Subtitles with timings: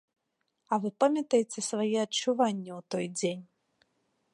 [0.71, 3.43] А вы памятаеце свае адчуванні ў той дзень?